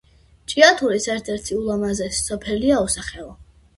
ჭიათურის 0.53 1.05
ერთ-ერთი 1.15 1.57
ულამაზესი 1.59 2.25
სოფელია 2.31 2.81
უსახელო 2.87 3.29